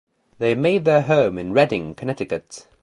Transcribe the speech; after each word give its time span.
They 0.39 0.55
made 0.55 0.85
their 0.85 1.03
home 1.03 1.37
in 1.37 1.53
Redding, 1.53 1.93
Connecticut. 1.93 2.65